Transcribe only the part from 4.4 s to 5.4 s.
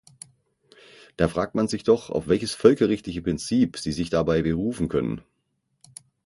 berufen können.